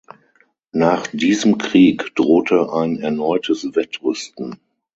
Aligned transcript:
Nach 0.71 1.05
diesem 1.13 1.59
Krieg 1.59 2.15
drohte 2.15 2.73
ein 2.73 2.97
erneutes 2.97 3.65
Wettrüsten. 3.75 4.59